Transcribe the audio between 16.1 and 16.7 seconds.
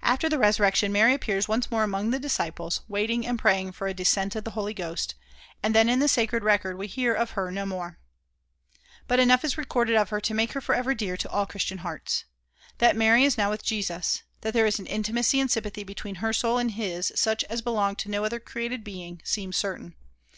her soul and